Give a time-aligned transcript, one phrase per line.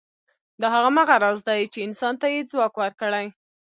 [0.61, 3.25] دا هماغه راز دی، چې انسان ته یې ځواک ورکړی.